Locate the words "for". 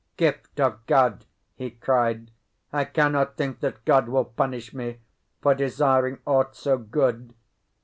5.43-5.53